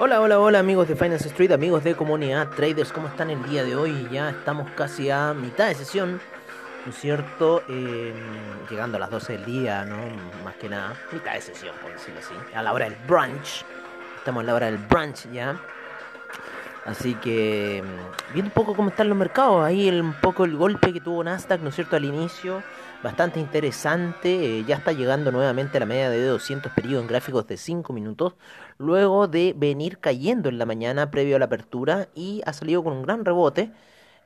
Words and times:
Hola, 0.00 0.20
hola, 0.20 0.38
hola 0.38 0.60
amigos 0.60 0.86
de 0.86 0.94
Finance 0.94 1.26
Street, 1.26 1.50
amigos 1.50 1.82
de 1.82 1.96
Comunidad 1.96 2.50
Traders, 2.50 2.92
¿cómo 2.92 3.08
están 3.08 3.30
el 3.30 3.42
día 3.48 3.64
de 3.64 3.74
hoy? 3.74 4.06
Ya 4.12 4.30
estamos 4.30 4.70
casi 4.76 5.10
a 5.10 5.34
mitad 5.34 5.66
de 5.66 5.74
sesión, 5.74 6.20
¿no 6.86 6.92
es 6.92 6.96
cierto? 6.96 7.64
Eh, 7.68 8.14
llegando 8.70 8.96
a 8.96 9.00
las 9.00 9.10
12 9.10 9.32
del 9.32 9.44
día, 9.44 9.84
¿no? 9.84 9.96
Más 10.44 10.54
que 10.54 10.68
nada, 10.68 10.94
mitad 11.10 11.32
de 11.32 11.40
sesión, 11.40 11.74
por 11.82 11.90
decirlo 11.90 12.20
así, 12.20 12.32
a 12.54 12.62
la 12.62 12.72
hora 12.72 12.84
del 12.84 12.96
brunch. 13.08 13.64
Estamos 14.18 14.44
a 14.44 14.46
la 14.46 14.54
hora 14.54 14.66
del 14.66 14.78
brunch 14.78 15.28
ya. 15.32 15.60
Así 16.86 17.16
que, 17.16 17.82
mm, 17.82 18.34
viendo 18.34 18.50
un 18.50 18.54
poco 18.54 18.76
cómo 18.76 18.90
están 18.90 19.08
los 19.08 19.18
mercados, 19.18 19.64
ahí 19.64 19.88
el, 19.88 20.00
un 20.00 20.14
poco 20.14 20.44
el 20.44 20.56
golpe 20.56 20.92
que 20.92 21.00
tuvo 21.00 21.24
Nasdaq, 21.24 21.60
¿no 21.60 21.70
es 21.70 21.74
cierto?, 21.74 21.96
al 21.96 22.04
inicio 22.04 22.62
bastante 23.02 23.40
interesante. 23.40 24.58
Eh, 24.58 24.64
ya 24.66 24.76
está 24.76 24.92
llegando 24.92 25.30
nuevamente 25.32 25.76
a 25.76 25.80
la 25.80 25.86
media 25.86 26.10
de 26.10 26.24
200 26.24 26.72
periodos 26.72 27.02
en 27.02 27.08
gráficos 27.08 27.46
de 27.46 27.56
5 27.56 27.92
minutos, 27.92 28.34
luego 28.78 29.28
de 29.28 29.54
venir 29.56 29.98
cayendo 29.98 30.48
en 30.48 30.58
la 30.58 30.66
mañana 30.66 31.10
previo 31.10 31.36
a 31.36 31.38
la 31.38 31.46
apertura 31.46 32.08
y 32.14 32.42
ha 32.46 32.52
salido 32.52 32.82
con 32.82 32.92
un 32.92 33.02
gran 33.02 33.24
rebote. 33.24 33.72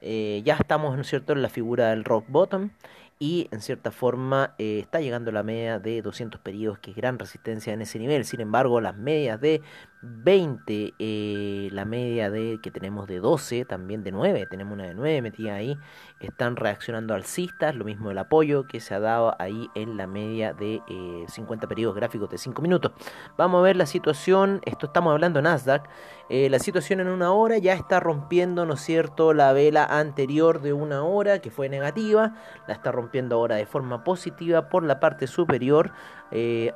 Eh, 0.00 0.42
ya 0.44 0.54
estamos, 0.54 0.96
¿no 0.96 1.04
cierto?, 1.04 1.32
en 1.32 1.42
la 1.42 1.48
figura 1.48 1.90
del 1.90 2.04
rock 2.04 2.24
bottom 2.28 2.70
y 3.18 3.46
en 3.52 3.60
cierta 3.60 3.92
forma 3.92 4.54
eh, 4.58 4.80
está 4.80 5.00
llegando 5.00 5.30
a 5.30 5.34
la 5.34 5.44
media 5.44 5.78
de 5.78 6.02
200 6.02 6.40
periodos, 6.40 6.80
que 6.80 6.90
es 6.90 6.96
gran 6.96 7.20
resistencia 7.20 7.72
en 7.72 7.82
ese 7.82 8.00
nivel. 8.00 8.24
Sin 8.24 8.40
embargo, 8.40 8.80
las 8.80 8.96
medias 8.96 9.40
de 9.40 9.62
20, 10.02 10.94
eh, 10.98 11.68
la 11.72 11.84
media 11.84 12.28
de 12.28 12.58
que 12.60 12.72
tenemos 12.72 13.06
de 13.06 13.20
12, 13.20 13.64
también 13.64 14.02
de 14.02 14.10
9, 14.10 14.46
tenemos 14.50 14.74
una 14.74 14.84
de 14.84 14.94
9 14.94 15.22
metida 15.22 15.54
ahí, 15.54 15.78
están 16.18 16.56
reaccionando 16.56 17.14
alcistas, 17.14 17.76
lo 17.76 17.84
mismo 17.84 18.10
el 18.10 18.18
apoyo 18.18 18.66
que 18.66 18.80
se 18.80 18.94
ha 18.94 19.00
dado 19.00 19.36
ahí 19.38 19.68
en 19.76 19.96
la 19.96 20.08
media 20.08 20.52
de 20.52 20.82
50 21.28 21.64
eh, 21.64 21.68
periodos 21.68 21.94
gráficos 21.94 22.28
de 22.30 22.38
5 22.38 22.60
minutos. 22.62 22.92
Vamos 23.36 23.60
a 23.60 23.62
ver 23.62 23.76
la 23.76 23.86
situación, 23.86 24.60
esto 24.64 24.86
estamos 24.86 25.12
hablando 25.12 25.40
Nasdaq, 25.40 25.88
eh, 26.28 26.50
la 26.50 26.58
situación 26.58 27.00
en 27.00 27.08
una 27.08 27.32
hora 27.32 27.58
ya 27.58 27.74
está 27.74 28.00
rompiendo, 28.00 28.66
¿no 28.66 28.74
es 28.74 28.80
cierto?, 28.80 29.34
la 29.34 29.52
vela 29.52 29.84
anterior 29.84 30.62
de 30.62 30.72
una 30.72 31.04
hora 31.04 31.40
que 31.40 31.50
fue 31.50 31.68
negativa, 31.68 32.34
la 32.66 32.74
está 32.74 32.90
rompiendo 32.90 33.36
ahora 33.36 33.56
de 33.56 33.66
forma 33.66 34.02
positiva 34.02 34.68
por 34.68 34.82
la 34.82 34.98
parte 34.98 35.28
superior 35.28 35.92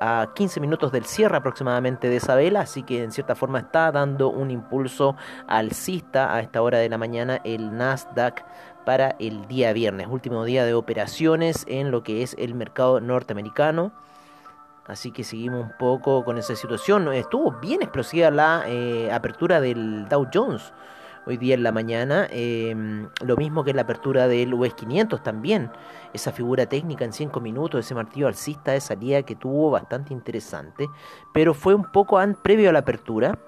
a 0.01 0.29
15 0.35 0.61
minutos 0.61 0.93
del 0.93 1.05
cierre 1.05 1.37
aproximadamente 1.37 2.09
de 2.09 2.17
esa 2.17 2.35
vela, 2.35 2.61
así 2.61 2.83
que 2.83 3.03
en 3.03 3.13
cierta 3.13 3.35
forma 3.35 3.61
está 3.61 3.91
dando 3.91 4.29
un 4.29 4.51
impulso 4.51 5.17
alcista 5.47 6.35
a 6.35 6.41
esta 6.41 6.63
hora 6.63 6.79
de 6.79 6.89
la 6.89 6.99
mañana 6.99 7.41
el 7.45 7.77
Nasdaq 7.77 8.45
para 8.85 9.17
el 9.19 9.47
día 9.49 9.73
viernes, 9.73 10.07
último 10.09 10.45
día 10.45 10.65
de 10.65 10.73
operaciones 10.75 11.65
en 11.69 11.91
lo 11.91 12.03
que 12.03 12.23
es 12.23 12.37
el 12.39 12.55
mercado 12.55 13.01
norteamericano. 13.01 13.93
Así 14.87 15.11
que 15.11 15.25
seguimos 15.25 15.65
un 15.65 15.73
poco 15.77 16.25
con 16.25 16.39
esa 16.39 16.55
situación. 16.55 17.13
Estuvo 17.13 17.51
bien 17.61 17.83
explosiva 17.83 18.31
la 18.31 18.63
eh, 18.67 19.11
apertura 19.11 19.61
del 19.61 20.09
Dow 20.09 20.29
Jones 20.33 20.73
hoy 21.27 21.37
día 21.37 21.55
en 21.55 21.63
la 21.63 21.73
mañana. 21.73 22.27
Em, 22.31 23.09
lo 23.25 23.37
mismo 23.37 23.65
que 23.65 23.75
la 23.75 23.83
apertura 23.83 24.29
del 24.29 24.55
US 24.55 24.75
500 24.75 25.23
también. 25.23 25.71
Esa 26.13 26.33
figura 26.33 26.67
técnica 26.67 27.05
en 27.05 27.13
5 27.13 27.41
minutos, 27.41 27.85
ese 27.85 27.95
martillo 27.95 28.29
alcista 28.29 28.73
de 28.73 28.81
salida 28.81 29.23
que 29.23 29.35
tuvo 29.35 29.71
bastante 29.71 30.13
interesante. 30.13 30.89
Pero 31.33 31.53
fue 31.53 31.75
un 31.75 31.91
poco 31.93 32.19
previo 32.43 32.71
a 32.71 32.73
la 32.73 32.81
apertura. 32.81 33.39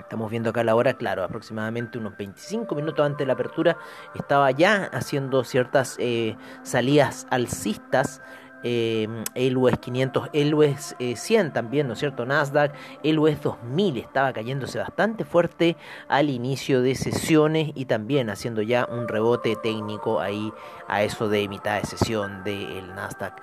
Estamos 0.00 0.30
viendo 0.30 0.50
acá 0.50 0.62
la 0.64 0.74
hora, 0.74 0.94
claro, 0.94 1.24
aproximadamente 1.24 1.98
unos 1.98 2.16
25 2.16 2.74
minutos 2.74 3.04
antes 3.04 3.18
de 3.20 3.26
la 3.26 3.32
apertura 3.32 3.78
estaba 4.14 4.50
ya 4.50 4.90
haciendo 4.92 5.44
ciertas 5.44 5.96
eh, 5.98 6.36
salidas 6.62 7.26
alcistas 7.30 8.20
eh, 8.64 9.06
el 9.34 9.56
US 9.56 9.78
500, 9.78 10.30
el 10.32 10.54
US 10.54 10.96
100 10.98 11.52
también, 11.52 11.86
¿no 11.86 11.92
es 11.92 12.00
cierto? 12.00 12.26
Nasdaq, 12.26 12.74
el 13.02 13.18
US 13.18 13.40
2000 13.40 13.98
estaba 13.98 14.32
cayéndose 14.32 14.78
bastante 14.78 15.24
fuerte 15.24 15.76
al 16.08 16.30
inicio 16.30 16.82
de 16.82 16.94
sesiones 16.94 17.70
y 17.74 17.84
también 17.84 18.30
haciendo 18.30 18.62
ya 18.62 18.88
un 18.90 19.06
rebote 19.06 19.54
técnico 19.62 20.20
ahí 20.20 20.52
a 20.88 21.02
eso 21.02 21.28
de 21.28 21.46
mitad 21.48 21.80
de 21.80 21.86
sesión 21.86 22.42
del 22.42 22.94
Nasdaq. 22.94 23.40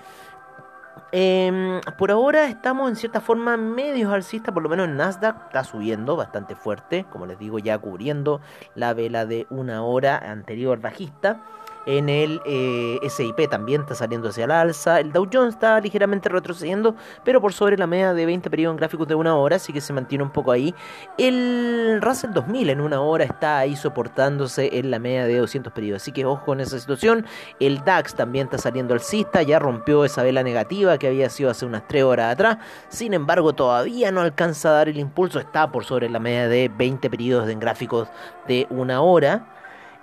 Em, 1.13 1.81
por 1.97 2.09
ahora 2.09 2.45
estamos 2.45 2.89
en 2.89 2.95
cierta 2.95 3.19
forma 3.19 3.57
medios 3.57 4.13
alcistas, 4.13 4.53
por 4.53 4.63
lo 4.63 4.69
menos 4.69 4.87
en 4.87 4.95
Nasdaq 4.95 5.47
está 5.47 5.65
subiendo 5.65 6.15
bastante 6.15 6.55
fuerte, 6.55 7.05
como 7.11 7.25
les 7.25 7.37
digo, 7.37 7.59
ya 7.59 7.77
cubriendo 7.77 8.39
la 8.75 8.93
vela 8.93 9.25
de 9.25 9.45
una 9.49 9.83
hora 9.83 10.17
anterior 10.17 10.79
bajista. 10.79 11.41
En 11.85 12.09
el 12.09 12.41
eh, 12.45 12.99
SIP 13.09 13.49
también 13.49 13.81
está 13.81 13.95
saliendo 13.95 14.29
hacia 14.29 14.45
el 14.45 14.51
alza. 14.51 14.99
El 14.99 15.11
Dow 15.11 15.27
Jones 15.31 15.55
está 15.55 15.79
ligeramente 15.79 16.29
retrocediendo, 16.29 16.95
pero 17.23 17.41
por 17.41 17.53
sobre 17.53 17.77
la 17.77 17.87
media 17.87 18.13
de 18.13 18.25
20 18.25 18.49
periodos 18.49 18.73
en 18.73 18.77
gráficos 18.77 19.07
de 19.07 19.15
una 19.15 19.35
hora, 19.35 19.55
así 19.55 19.73
que 19.73 19.81
se 19.81 19.91
mantiene 19.91 20.23
un 20.23 20.29
poco 20.29 20.51
ahí. 20.51 20.75
El 21.17 21.99
Russell 22.01 22.31
2000 22.33 22.69
en 22.69 22.81
una 22.81 23.01
hora 23.01 23.23
está 23.23 23.57
ahí 23.57 23.75
soportándose 23.75 24.77
en 24.77 24.91
la 24.91 24.99
media 24.99 25.25
de 25.25 25.37
200 25.37 25.73
periodos, 25.73 26.03
así 26.03 26.11
que 26.11 26.25
ojo 26.25 26.45
con 26.45 26.59
esa 26.59 26.79
situación. 26.79 27.25
El 27.59 27.83
DAX 27.83 28.13
también 28.13 28.45
está 28.45 28.59
saliendo 28.59 28.93
alcista, 28.93 29.41
ya 29.41 29.57
rompió 29.57 30.05
esa 30.05 30.21
vela 30.23 30.43
negativa 30.43 30.97
que 30.99 31.07
había 31.07 31.29
sido 31.29 31.49
hace 31.49 31.65
unas 31.65 31.87
3 31.87 32.03
horas 32.03 32.33
atrás. 32.33 32.57
Sin 32.89 33.13
embargo, 33.13 33.53
todavía 33.53 34.11
no 34.11 34.21
alcanza 34.21 34.69
a 34.69 34.73
dar 34.73 34.89
el 34.89 34.99
impulso, 34.99 35.39
está 35.39 35.71
por 35.71 35.83
sobre 35.83 36.09
la 36.09 36.19
media 36.19 36.47
de 36.47 36.69
20 36.69 37.09
periodos 37.09 37.49
en 37.49 37.59
gráficos 37.59 38.07
de 38.47 38.67
una 38.69 39.01
hora 39.01 39.60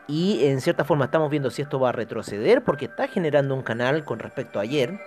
y 0.09 0.47
en 0.47 0.61
cierta 0.61 0.85
forma 0.85 1.05
estamos 1.05 1.31
viendo 1.31 1.51
si 1.51 1.63
esto 1.63 1.79
va 1.79 1.91
a 1.91 1.93
retroceder 1.93 2.65
porque 2.65 2.87
está 2.87 3.07
generando 3.07 3.55
un 3.55 3.63
canal 3.63 4.05
con 4.05 4.19
respecto 4.19 4.59
a 4.59 4.63
ayer 4.63 4.99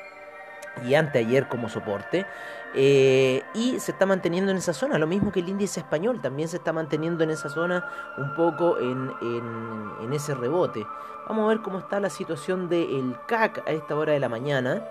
y 0.88 0.94
anteayer 0.94 1.48
como 1.50 1.68
soporte 1.68 2.26
eh, 2.74 3.44
y 3.54 3.80
se 3.80 3.92
está 3.92 4.06
manteniendo 4.06 4.52
en 4.52 4.58
esa 4.58 4.74
zona. 4.74 4.98
Lo 4.98 5.08
mismo 5.08 5.32
que 5.32 5.42
el 5.42 5.50
índice 5.50 5.82
español 5.82 6.22
también 6.22 6.48
se 6.48 6.58
está 6.58 6.72
manteniendo 6.72 7.24
en 7.24 7.32
esa 7.32 7.50
zona 7.50 7.86
un 8.18 8.34
poco 8.36 8.78
en, 8.80 9.12
en, 9.22 10.14
ese 10.14 10.34
rebote. 10.36 10.86
Vamos 11.28 11.46
a 11.46 11.48
ver 11.50 11.62
cómo 11.62 11.80
está 11.80 12.00
la 12.00 12.10
situación 12.10 12.70
del 12.70 13.16
CAC 13.28 13.68
a 13.68 13.72
esta 13.72 13.96
hora 13.96 14.14
de 14.14 14.20
la 14.20 14.30
mañana 14.30 14.84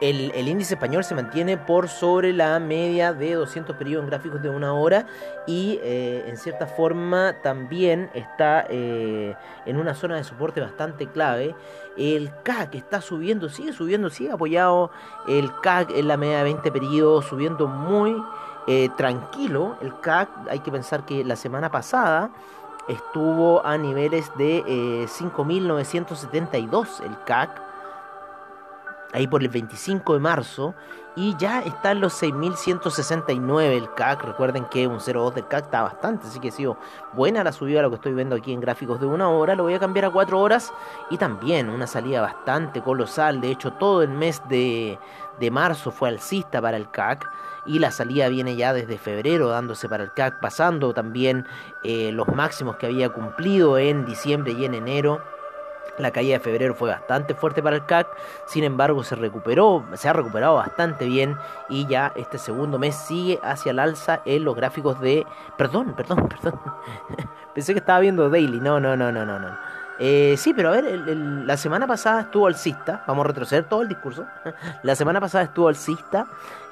el, 0.00 0.48
índice 0.48 0.74
español 0.74 1.04
se 1.04 1.14
mantiene 1.14 1.56
por 1.56 1.88
sobre 1.88 2.32
la 2.32 2.58
media 2.58 3.14
de 3.14 3.34
200 3.34 3.76
periodos 3.76 4.04
en 4.04 4.10
gráficos 4.10 4.42
de 4.42 4.50
una 4.50 4.74
hora 4.74 5.06
y 5.46 5.78
eh, 5.82 6.24
en 6.26 6.36
cierta 6.36 6.66
forma 6.66 7.36
también 7.42 8.10
está 8.14 8.66
eh, 8.68 9.34
en 9.64 9.76
una 9.78 9.94
zona 9.94 10.16
de 10.16 10.24
soporte 10.24 10.60
bastante 10.60 11.06
clave. 11.06 11.54
El 11.96 12.30
CAC 12.42 12.74
está 12.74 13.00
subiendo, 13.00 13.48
sigue 13.48 13.72
subiendo, 13.72 14.10
sigue 14.10 14.32
apoyado 14.32 14.90
el 15.28 15.50
CAC 15.62 15.92
en 15.92 16.08
la 16.08 16.18
media 16.18 16.38
de 16.38 16.44
20 16.44 16.72
periodos, 16.72 17.24
subiendo 17.24 17.66
muy 17.66 18.22
eh, 18.66 18.90
tranquilo. 18.96 19.78
El 19.80 19.98
CAC, 20.00 20.28
hay 20.50 20.58
que 20.60 20.70
pensar 20.70 21.06
que 21.06 21.24
la 21.24 21.36
semana 21.36 21.70
pasada 21.70 22.30
estuvo 22.88 23.64
a 23.64 23.78
niveles 23.78 24.30
de 24.36 24.62
5.972 25.08 27.00
el 27.02 27.16
CAC 27.24 27.65
ahí 29.16 29.26
por 29.26 29.42
el 29.42 29.48
25 29.48 30.12
de 30.12 30.20
marzo 30.20 30.74
y 31.16 31.34
ya 31.38 31.62
está 31.62 31.92
en 31.92 32.02
los 32.02 32.12
6169 32.12 33.74
el 33.74 33.94
CAC. 33.94 34.22
Recuerden 34.24 34.66
que 34.66 34.86
un 34.86 34.98
0.2 34.98 35.32
del 35.32 35.48
CAC 35.48 35.64
está 35.64 35.82
bastante, 35.82 36.26
así 36.26 36.38
que 36.38 36.48
ha 36.48 36.52
sido 36.52 36.76
buena 37.14 37.42
la 37.42 37.52
subida, 37.52 37.80
lo 37.80 37.88
que 37.88 37.96
estoy 37.96 38.12
viendo 38.12 38.36
aquí 38.36 38.52
en 38.52 38.60
gráficos 38.60 39.00
de 39.00 39.06
una 39.06 39.30
hora. 39.30 39.54
Lo 39.54 39.62
voy 39.62 39.72
a 39.72 39.78
cambiar 39.78 40.04
a 40.04 40.10
4 40.10 40.38
horas 40.38 40.70
y 41.08 41.16
también 41.16 41.70
una 41.70 41.86
salida 41.86 42.20
bastante 42.20 42.82
colosal. 42.82 43.40
De 43.40 43.50
hecho, 43.50 43.72
todo 43.72 44.02
el 44.02 44.10
mes 44.10 44.42
de, 44.50 44.98
de 45.40 45.50
marzo 45.50 45.90
fue 45.90 46.10
alcista 46.10 46.60
para 46.60 46.76
el 46.76 46.90
CAC 46.90 47.26
y 47.64 47.78
la 47.78 47.92
salida 47.92 48.28
viene 48.28 48.54
ya 48.54 48.74
desde 48.74 48.98
febrero 48.98 49.48
dándose 49.48 49.88
para 49.88 50.04
el 50.04 50.12
CAC, 50.12 50.40
pasando 50.40 50.92
también 50.92 51.46
eh, 51.84 52.12
los 52.12 52.28
máximos 52.28 52.76
que 52.76 52.84
había 52.84 53.08
cumplido 53.08 53.78
en 53.78 54.04
diciembre 54.04 54.52
y 54.52 54.66
en 54.66 54.74
enero 54.74 55.22
la 55.98 56.10
caída 56.10 56.34
de 56.34 56.40
febrero 56.40 56.74
fue 56.74 56.90
bastante 56.90 57.34
fuerte 57.34 57.62
para 57.62 57.76
el 57.76 57.86
CAC, 57.86 58.08
sin 58.46 58.64
embargo 58.64 59.02
se 59.04 59.14
recuperó, 59.14 59.84
se 59.94 60.08
ha 60.08 60.12
recuperado 60.12 60.56
bastante 60.56 61.06
bien 61.06 61.36
y 61.68 61.86
ya 61.86 62.12
este 62.16 62.38
segundo 62.38 62.78
mes 62.78 62.96
sigue 62.96 63.40
hacia 63.42 63.70
el 63.70 63.78
alza 63.78 64.22
en 64.24 64.44
los 64.44 64.54
gráficos 64.56 65.00
de... 65.00 65.26
Perdón, 65.56 65.94
perdón, 65.96 66.28
perdón. 66.28 66.60
Pensé 67.54 67.72
que 67.72 67.80
estaba 67.80 68.00
viendo 68.00 68.28
Daily, 68.28 68.60
no, 68.60 68.80
no, 68.80 68.96
no, 68.96 69.10
no, 69.10 69.24
no. 69.24 69.38
no. 69.38 69.75
Eh, 69.98 70.34
sí, 70.36 70.52
pero 70.52 70.68
a 70.68 70.72
ver, 70.72 70.84
la 71.16 71.56
semana 71.56 71.86
pasada 71.86 72.22
estuvo 72.22 72.46
alcista, 72.46 73.02
vamos 73.06 73.24
a 73.24 73.28
retroceder 73.28 73.64
todo 73.64 73.82
el 73.82 73.88
discurso. 73.88 74.26
La 74.82 74.94
semana 74.94 75.20
pasada 75.20 75.44
estuvo 75.44 75.68
alcista, 75.68 76.26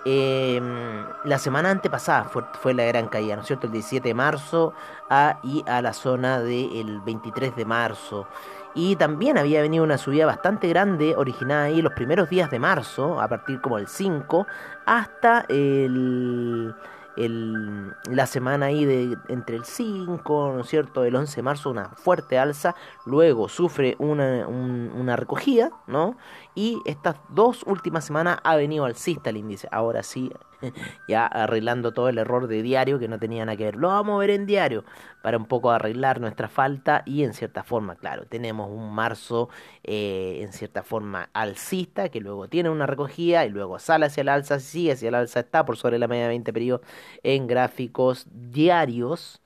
em, 0.05 1.07
la 1.25 1.39
semana 1.39 1.71
antepasada 1.71 2.25
fue, 2.25 2.45
fue, 2.61 2.75
la 2.75 2.85
gran 2.85 3.09
caída, 3.09 3.37
¿no 3.37 3.41
es 3.41 3.47
cierto? 3.47 3.67
El 3.67 3.73
17 3.73 4.09
de 4.09 4.15
marzo 4.15 4.75
a, 5.09 5.39
y 5.43 5.65
a 5.67 5.81
la 5.81 5.95
zona 5.95 6.41
del 6.41 7.01
23 7.01 7.57
de 7.57 7.65
marzo. 7.65 8.27
Y 8.75 8.97
también 8.97 9.39
había 9.39 9.63
venido 9.63 9.85
una 9.85 9.99
subida 9.99 10.27
bastante 10.27 10.69
grande, 10.69 11.15
originada 11.17 11.65
ahí 11.65 11.81
los 11.81 11.93
primeros 11.93 12.29
días 12.29 12.51
de 12.51 12.59
marzo, 12.59 13.21
a 13.21 13.29
partir 13.29 13.61
como 13.61 13.79
el 13.79 13.87
5, 13.87 14.47
hasta 14.85 15.47
el, 15.49 16.75
el, 17.17 17.95
la 18.11 18.27
semana 18.27 18.67
ahí 18.67 18.85
de 18.85 19.17
entre 19.29 19.57
el 19.57 19.65
5, 19.65 20.53
¿no 20.55 20.61
es 20.61 20.69
cierto?, 20.69 21.05
el 21.05 21.15
11 21.15 21.37
de 21.37 21.43
marzo, 21.43 21.71
una 21.71 21.91
fuerte 21.91 22.39
alza, 22.39 22.75
luego 23.05 23.49
sufre 23.49 23.97
una, 23.99 24.47
una 24.47 25.17
recogida, 25.17 25.71
¿no? 25.87 26.17
Y 26.55 26.81
estas 26.85 27.17
dos 27.31 27.65
últimas 27.67 28.05
semanas 28.05 28.39
ha 28.45 28.55
venido 28.57 28.85
alcista 28.85 29.31
el 29.31 29.39
índice, 29.39 29.69
ahora 29.73 30.03
sí, 30.03 30.31
ya 31.09 31.27
arreglando 31.27 31.93
todo 31.93 32.09
el 32.09 32.19
error 32.19 32.47
de 32.47 32.63
diario 32.63 32.99
que 32.99 33.09
no 33.09 33.19
tenía 33.19 33.45
nada 33.45 33.57
que 33.57 33.65
ver. 33.65 33.77
Lo 33.77 33.89
vamos 33.89 34.15
a 34.15 34.19
ver 34.19 34.31
en 34.31 34.47
diario 34.47 34.85
para 35.23 35.37
un 35.37 35.47
poco 35.47 35.71
arreglar 35.71 36.21
nuestra 36.21 36.49
falta 36.49 37.03
y 37.07 37.25
en 37.25 37.35
cierta 37.35 37.65
forma, 37.65 37.97
claro, 37.97 38.27
tenemos 38.27 38.71
un 38.71 38.95
marzo 38.95 39.49
eh, 39.83 40.41
en 40.43 40.53
cierta 40.53 40.83
forma 40.83 41.29
alcista 41.33 42.09
que 42.09 42.21
luego 42.21 42.49
tiene 42.49 42.71
una 42.71 42.87
recogida 42.87 43.45
y 43.47 43.51
luego 43.51 43.79
sale 43.79 44.07
hacia 44.07 44.21
el 44.21 44.29
alza, 44.29 44.61
sigue 44.61 44.93
hacia 44.93 45.09
el 45.09 45.15
alza, 45.15 45.41
está 45.41 45.65
por 45.65 45.77
sobre 45.77 45.99
la 45.99 46.09
media 46.09 46.25
de 46.25 46.29
20 46.29 46.53
periodos 46.53 46.83
en 47.23 47.47
gráficos 47.47 48.27
diarios. 48.31 49.41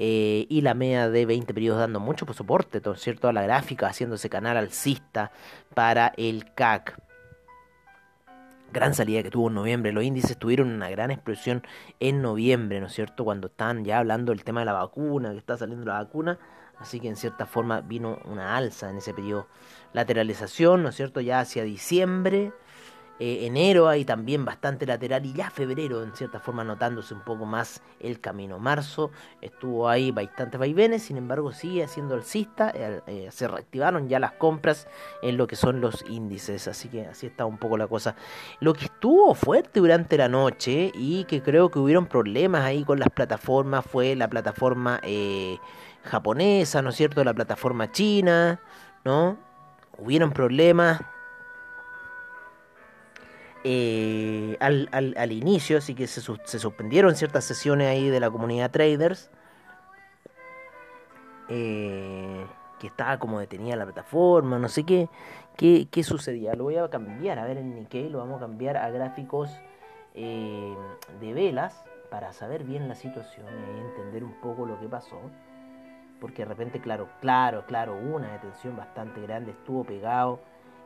Eh, 0.00 0.46
y 0.48 0.60
la 0.60 0.74
media 0.74 1.10
de 1.10 1.26
20 1.26 1.52
periodos 1.52 1.80
dando 1.80 1.98
mucho 1.98 2.24
soporte, 2.32 2.80
todo 2.80 2.94
cierto? 2.94 3.28
A 3.28 3.32
la 3.32 3.42
gráfica, 3.42 3.88
haciéndose 3.88 4.30
canal 4.30 4.56
alcista 4.56 5.32
para 5.74 6.12
el 6.16 6.54
CAC 6.54 6.96
gran 8.72 8.94
salida 8.94 9.22
que 9.22 9.30
tuvo 9.30 9.48
en 9.48 9.54
noviembre. 9.54 9.92
Los 9.92 10.04
índices 10.04 10.36
tuvieron 10.36 10.70
una 10.70 10.90
gran 10.90 11.10
explosión 11.10 11.62
en 12.00 12.22
noviembre, 12.22 12.80
¿no 12.80 12.86
es 12.86 12.92
cierto? 12.92 13.24
Cuando 13.24 13.48
están 13.48 13.84
ya 13.84 13.98
hablando 13.98 14.32
del 14.32 14.44
tema 14.44 14.60
de 14.60 14.66
la 14.66 14.72
vacuna, 14.74 15.32
que 15.32 15.38
está 15.38 15.56
saliendo 15.56 15.86
la 15.86 15.94
vacuna. 15.94 16.38
Así 16.78 17.00
que 17.00 17.08
en 17.08 17.16
cierta 17.16 17.46
forma 17.46 17.80
vino 17.80 18.18
una 18.24 18.56
alza 18.56 18.88
en 18.90 18.98
ese 18.98 19.12
periodo. 19.12 19.48
Lateralización, 19.92 20.82
¿no 20.82 20.90
es 20.90 20.94
cierto? 20.94 21.20
Ya 21.20 21.40
hacia 21.40 21.64
diciembre 21.64 22.52
eh, 23.20 23.46
enero 23.46 23.88
hay 23.88 24.04
también 24.04 24.44
bastante 24.44 24.86
lateral 24.86 25.26
y 25.26 25.32
ya 25.32 25.50
febrero 25.50 26.02
en 26.02 26.14
cierta 26.14 26.38
forma 26.38 26.62
notándose 26.62 27.14
un 27.14 27.20
poco 27.20 27.46
más 27.46 27.82
el 28.00 28.20
camino. 28.20 28.58
Marzo 28.58 29.10
estuvo 29.40 29.88
ahí 29.88 30.12
bastantes 30.12 30.58
vaivenes, 30.58 31.02
sin 31.02 31.16
embargo 31.16 31.52
sigue 31.52 31.86
siendo 31.88 32.14
alcista, 32.14 32.70
eh, 32.74 33.00
eh, 33.06 33.28
se 33.30 33.48
reactivaron 33.48 34.08
ya 34.08 34.20
las 34.20 34.32
compras 34.32 34.86
en 35.22 35.36
lo 35.36 35.46
que 35.46 35.56
son 35.56 35.80
los 35.80 36.04
índices, 36.08 36.68
así 36.68 36.88
que 36.88 37.06
así 37.06 37.26
está 37.26 37.44
un 37.44 37.58
poco 37.58 37.76
la 37.76 37.88
cosa. 37.88 38.14
Lo 38.60 38.72
que 38.72 38.84
estuvo 38.84 39.34
fuerte 39.34 39.80
durante 39.80 40.16
la 40.16 40.28
noche 40.28 40.92
y 40.94 41.24
que 41.24 41.42
creo 41.42 41.70
que 41.70 41.78
hubieron 41.80 42.06
problemas 42.06 42.64
ahí 42.64 42.84
con 42.84 43.00
las 43.00 43.10
plataformas 43.10 43.84
fue 43.84 44.14
la 44.14 44.28
plataforma 44.28 45.00
japonesa, 46.04 46.82
¿no 46.82 46.90
es 46.90 46.96
cierto? 46.96 47.24
La 47.24 47.34
plataforma 47.34 47.90
china, 47.90 48.60
¿no? 49.04 49.36
Hubieron 49.98 50.30
problemas 50.30 51.00
eh, 53.70 54.56
al, 54.60 54.88
al, 54.92 55.30
inicio, 55.30 55.76
así 55.76 55.94
que 55.94 56.06
se, 56.06 56.22
suspendieron 56.22 57.14
ciertas 57.14 57.44
sesiones 57.44 57.88
ahí 57.88 58.08
de 58.08 58.18
la 58.18 58.30
comunidad 58.30 58.70
traders. 58.70 59.30
Eh, 61.50 62.46
que 62.78 62.86
estaba 62.86 63.18
como 63.18 63.40
detenida 63.40 63.76
la 63.76 63.84
plataforma, 63.84 64.58
no 64.58 64.68
sé 64.68 64.84
qué, 64.84 65.10
qué, 65.58 65.86
qué, 65.90 66.02
sucedía. 66.02 66.54
Lo 66.54 66.64
voy 66.64 66.76
a 66.76 66.88
cambiar, 66.88 67.38
a 67.38 67.44
ver 67.44 67.58
en 67.58 67.74
Nikkei, 67.74 68.08
lo 68.08 68.18
vamos 68.18 68.38
a 68.38 68.46
cambiar 68.46 68.78
a 68.78 68.88
gráficos 68.88 69.50
eh, 70.14 70.74
de 71.20 71.34
velas 71.34 71.84
para 72.10 72.32
saber 72.32 72.64
bien 72.64 72.88
la 72.88 72.94
situación 72.94 73.48
y 73.76 73.80
entender 73.80 74.24
un 74.24 74.40
poco 74.40 74.64
lo 74.64 74.80
que 74.80 74.88
pasó. 74.88 75.20
Porque 76.22 76.42
de 76.42 76.48
repente, 76.48 76.80
claro, 76.80 77.10
claro, 77.20 77.66
claro, 77.66 77.98
una 77.98 78.32
detención 78.32 78.78
bastante 78.78 79.20
grande, 79.20 79.50
estuvo 79.50 79.84
pegado 79.84 80.40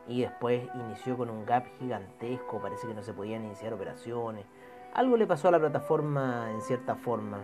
y 0.07 0.21
después 0.21 0.63
inició 0.75 1.17
con 1.17 1.29
un 1.29 1.45
gap 1.45 1.65
gigantesco, 1.79 2.61
parece 2.61 2.87
que 2.87 2.93
no 2.93 3.03
se 3.03 3.13
podían 3.13 3.45
iniciar 3.45 3.73
operaciones. 3.73 4.45
Algo 4.93 5.17
le 5.17 5.25
pasó 5.25 5.47
a 5.47 5.51
la 5.51 5.59
plataforma 5.59 6.49
en 6.51 6.61
cierta 6.61 6.95
forma. 6.95 7.39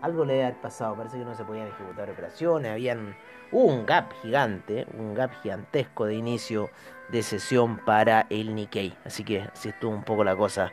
Algo 0.00 0.24
le 0.24 0.46
ha 0.46 0.60
pasado, 0.60 0.96
parece 0.96 1.18
que 1.18 1.24
no 1.24 1.34
se 1.34 1.44
podían 1.44 1.66
ejecutar 1.66 2.08
operaciones, 2.08 2.72
habían 2.72 3.14
un 3.52 3.84
gap 3.84 4.12
gigante, 4.22 4.86
un 4.96 5.14
gap 5.14 5.30
gigantesco 5.42 6.06
de 6.06 6.14
inicio 6.14 6.70
de 7.10 7.22
sesión 7.22 7.78
para 7.84 8.26
el 8.30 8.54
Nikkei. 8.54 8.96
Así 9.04 9.24
que 9.24 9.42
así 9.42 9.68
estuvo 9.68 9.92
un 9.92 10.02
poco 10.02 10.24
la 10.24 10.36
cosa 10.36 10.72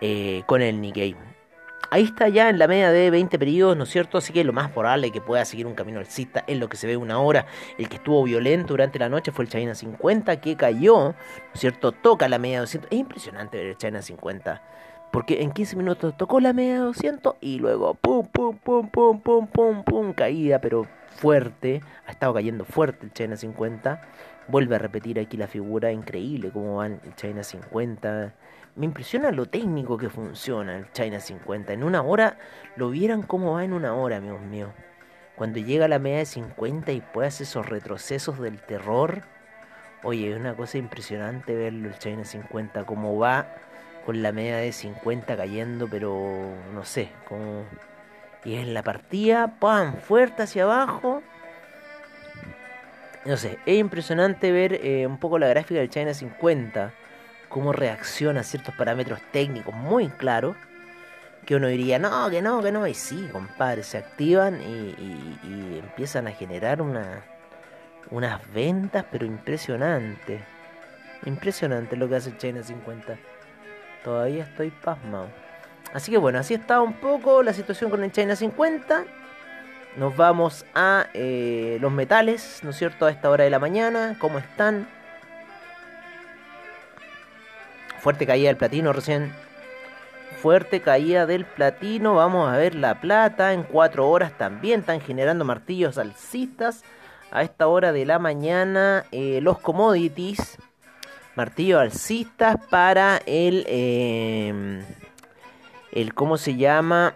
eh, 0.00 0.42
con 0.46 0.62
el 0.62 0.80
Nikkei. 0.80 1.33
Ahí 1.94 2.02
está 2.02 2.28
ya 2.28 2.48
en 2.48 2.58
la 2.58 2.66
media 2.66 2.90
de 2.90 3.08
20 3.08 3.38
periodos, 3.38 3.76
¿no 3.76 3.84
es 3.84 3.90
cierto? 3.90 4.18
Así 4.18 4.32
que 4.32 4.42
lo 4.42 4.52
más 4.52 4.68
probable 4.72 5.12
que 5.12 5.20
pueda 5.20 5.44
seguir 5.44 5.64
un 5.64 5.74
camino 5.74 6.00
alcista 6.00 6.42
es 6.48 6.58
lo 6.58 6.68
que 6.68 6.76
se 6.76 6.88
ve 6.88 6.96
una 6.96 7.20
hora. 7.20 7.46
El 7.78 7.88
que 7.88 7.98
estuvo 7.98 8.24
violento 8.24 8.72
durante 8.72 8.98
la 8.98 9.08
noche 9.08 9.30
fue 9.30 9.44
el 9.44 9.48
China 9.48 9.76
50 9.76 10.40
que 10.40 10.56
cayó, 10.56 11.10
¿no 11.10 11.14
es 11.54 11.60
cierto? 11.60 11.92
Toca 11.92 12.26
la 12.26 12.40
media 12.40 12.56
de 12.56 12.60
200. 12.62 12.90
Es 12.90 12.98
impresionante 12.98 13.58
ver 13.58 13.66
el 13.68 13.76
China 13.76 14.02
50. 14.02 14.60
Porque 15.12 15.42
en 15.42 15.52
15 15.52 15.76
minutos 15.76 16.16
tocó 16.16 16.40
la 16.40 16.52
media 16.52 16.72
de 16.72 16.80
200 16.80 17.36
y 17.40 17.60
luego 17.60 17.94
pum, 17.94 18.26
pum, 18.26 18.58
pum, 18.58 18.90
pum, 18.90 19.20
pum, 19.20 19.46
pum, 19.46 19.84
pum, 19.84 20.12
caída, 20.14 20.60
pero 20.60 20.88
fuerte. 21.10 21.80
Ha 22.08 22.10
estado 22.10 22.34
cayendo 22.34 22.64
fuerte 22.64 23.06
el 23.06 23.12
China 23.12 23.36
50. 23.36 24.00
Vuelve 24.48 24.74
a 24.74 24.78
repetir 24.80 25.20
aquí 25.20 25.36
la 25.36 25.46
figura, 25.46 25.92
increíble 25.92 26.50
cómo 26.50 26.78
va 26.78 26.86
el 26.88 27.14
China 27.14 27.44
50 27.44 28.34
me 28.76 28.86
impresiona 28.86 29.30
lo 29.30 29.46
técnico 29.46 29.96
que 29.96 30.10
funciona 30.10 30.76
el 30.76 30.90
China 30.92 31.20
50. 31.20 31.72
En 31.72 31.84
una 31.84 32.02
hora, 32.02 32.38
lo 32.76 32.90
vieran 32.90 33.22
cómo 33.22 33.54
va 33.54 33.64
en 33.64 33.72
una 33.72 33.94
hora, 33.94 34.16
amigos 34.16 34.40
míos. 34.42 34.70
Cuando 35.36 35.58
llega 35.60 35.84
a 35.84 35.88
la 35.88 35.98
media 35.98 36.18
de 36.18 36.26
50 36.26 36.92
y 36.92 37.00
puede 37.00 37.28
hacer 37.28 37.46
esos 37.46 37.68
retrocesos 37.68 38.40
del 38.40 38.60
terror. 38.60 39.22
Oye, 40.02 40.32
es 40.32 40.36
una 40.36 40.54
cosa 40.54 40.78
impresionante 40.78 41.54
verlo 41.54 41.88
el 41.88 41.98
China 41.98 42.24
50, 42.24 42.84
cómo 42.84 43.16
va 43.18 43.46
con 44.04 44.22
la 44.22 44.32
media 44.32 44.56
de 44.56 44.72
50 44.72 45.36
cayendo, 45.36 45.88
pero 45.88 46.52
no 46.72 46.84
sé, 46.84 47.10
como... 47.28 47.64
Y 48.44 48.56
en 48.56 48.74
la 48.74 48.82
partida, 48.82 49.58
¡pam! 49.58 49.96
Fuerte 49.96 50.42
hacia 50.42 50.64
abajo. 50.64 51.22
No 53.24 53.38
sé, 53.38 53.58
es 53.64 53.78
impresionante 53.78 54.52
ver 54.52 54.74
eh, 54.84 55.06
un 55.06 55.16
poco 55.16 55.38
la 55.38 55.48
gráfica 55.48 55.80
del 55.80 55.88
China 55.88 56.12
50 56.12 56.92
cómo 57.54 57.72
reacciona 57.72 58.40
a 58.40 58.42
ciertos 58.42 58.74
parámetros 58.74 59.20
técnicos 59.30 59.72
muy 59.72 60.08
claros, 60.08 60.56
que 61.46 61.54
uno 61.54 61.68
diría, 61.68 62.00
no, 62.00 62.28
que 62.28 62.42
no, 62.42 62.60
que 62.60 62.72
no, 62.72 62.84
y 62.84 62.94
sí, 62.94 63.28
compadre, 63.30 63.84
se 63.84 63.98
activan 63.98 64.60
y, 64.60 65.78
empiezan 65.78 66.26
a 66.26 66.32
generar 66.32 66.82
una, 66.82 67.22
unas 68.10 68.40
ventas, 68.52 69.04
pero 69.08 69.24
impresionante. 69.24 70.40
Impresionante 71.26 71.94
lo 71.96 72.08
que 72.08 72.16
hace 72.16 72.36
China 72.36 72.60
50. 72.60 73.16
Todavía 74.02 74.42
estoy 74.42 74.72
pasmado. 74.72 75.28
Así 75.92 76.10
que 76.10 76.18
bueno, 76.18 76.40
así 76.40 76.54
está 76.54 76.80
un 76.80 76.94
poco 76.94 77.44
la 77.44 77.52
situación 77.52 77.88
con 77.88 78.02
el 78.02 78.10
China 78.10 78.34
50. 78.34 79.04
Nos 79.96 80.16
vamos 80.16 80.66
a 80.74 81.06
eh, 81.14 81.78
los 81.80 81.92
metales, 81.92 82.64
¿no 82.64 82.70
es 82.70 82.76
cierto? 82.76 83.06
A 83.06 83.12
esta 83.12 83.30
hora 83.30 83.44
de 83.44 83.50
la 83.50 83.60
mañana, 83.60 84.16
¿cómo 84.18 84.40
están? 84.40 84.88
Fuerte 88.04 88.26
caída 88.26 88.48
del 88.48 88.58
platino 88.58 88.92
recién. 88.92 89.32
Fuerte 90.42 90.82
caída 90.82 91.24
del 91.24 91.46
platino. 91.46 92.14
Vamos 92.14 92.52
a 92.52 92.58
ver 92.58 92.74
la 92.74 93.00
plata. 93.00 93.54
En 93.54 93.62
4 93.62 94.06
horas 94.06 94.36
también 94.36 94.80
están 94.80 95.00
generando 95.00 95.46
martillos 95.46 95.96
alcistas. 95.96 96.84
A 97.30 97.42
esta 97.42 97.66
hora 97.66 97.92
de 97.92 98.04
la 98.04 98.18
mañana 98.18 99.06
eh, 99.10 99.40
los 99.40 99.58
commodities. 99.58 100.58
Martillos 101.34 101.80
alcistas 101.80 102.58
para 102.68 103.22
el... 103.24 103.64
Em, 103.68 104.84
el 105.90 106.12
¿Cómo 106.12 106.36
se 106.36 106.56
llama? 106.56 107.14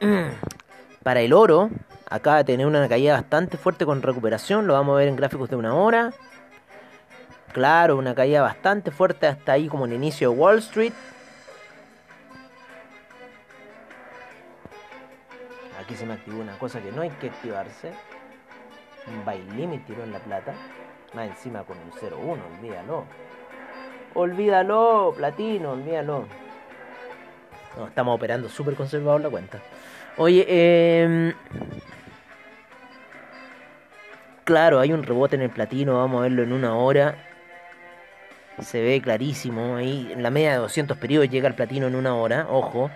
Para 1.02 1.20
el 1.20 1.34
oro. 1.34 1.68
Acaba 2.08 2.38
de 2.38 2.44
tener 2.44 2.66
una 2.66 2.88
caída 2.88 3.12
bastante 3.12 3.58
fuerte 3.58 3.84
con 3.84 4.00
recuperación. 4.00 4.66
Lo 4.66 4.72
vamos 4.72 4.94
a 4.94 4.98
ver 5.00 5.08
en 5.08 5.16
gráficos 5.16 5.50
de 5.50 5.56
una 5.56 5.74
hora. 5.74 6.14
Claro, 7.52 7.98
una 7.98 8.14
caída 8.14 8.40
bastante 8.40 8.90
fuerte 8.90 9.26
hasta 9.26 9.52
ahí 9.52 9.68
como 9.68 9.84
el 9.84 9.92
inicio 9.92 10.30
de 10.30 10.36
Wall 10.36 10.58
Street. 10.58 10.92
Aquí 15.78 15.94
se 15.94 16.06
me 16.06 16.14
activó 16.14 16.40
una 16.40 16.58
cosa 16.58 16.80
que 16.80 16.90
no 16.92 17.02
hay 17.02 17.10
que 17.10 17.26
activarse. 17.26 17.92
Un 19.06 19.24
buy 19.24 19.42
limit 19.54 19.84
tiró 19.84 20.02
en 20.02 20.12
la 20.12 20.18
plata. 20.20 20.54
Más 21.12 21.28
encima 21.28 21.64
con 21.64 21.76
un 21.76 21.90
0-1, 21.90 22.38
olvídalo. 22.58 23.04
Olvídalo, 24.14 25.14
platino, 25.14 25.72
olvídalo. 25.72 26.24
Estamos 27.86 28.16
operando 28.16 28.48
súper 28.48 28.74
conservador 28.74 29.20
la 29.20 29.28
cuenta. 29.28 29.58
Oye, 30.16 30.46
eh... 30.48 31.34
Claro, 34.44 34.80
hay 34.80 34.92
un 34.92 35.02
rebote 35.02 35.36
en 35.36 35.42
el 35.42 35.50
platino, 35.50 35.98
vamos 35.98 36.20
a 36.20 36.22
verlo 36.22 36.42
en 36.42 36.52
una 36.52 36.74
hora 36.74 37.31
se 38.60 38.82
ve 38.82 39.00
clarísimo. 39.00 39.76
Ahí 39.76 40.14
la 40.16 40.30
media 40.30 40.52
de 40.52 40.58
200 40.58 40.96
periodos 40.98 41.30
llega 41.30 41.48
el 41.48 41.54
platino 41.54 41.86
en 41.86 41.94
una 41.94 42.14
hora. 42.14 42.46
Ojo. 42.50 42.90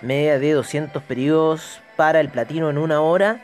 Media 0.00 0.38
de 0.38 0.52
200 0.52 1.02
periodos 1.02 1.80
para 1.96 2.20
el 2.20 2.28
platino 2.30 2.70
en 2.70 2.78
una 2.78 3.00
hora. 3.00 3.40